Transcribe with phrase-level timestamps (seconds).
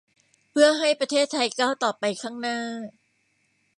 [0.49, 2.59] เพื่อให้ประเทศไทยก้าวต่อไปข้างหน้า